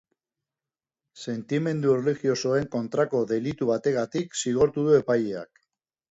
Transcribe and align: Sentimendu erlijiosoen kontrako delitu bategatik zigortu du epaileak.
Sentimendu 1.25 1.91
erlijiosoen 1.97 2.65
kontrako 2.75 3.21
delitu 3.31 3.67
bategatik 3.73 4.39
zigortu 4.45 4.87
du 4.89 4.97
epaileak. 5.01 5.63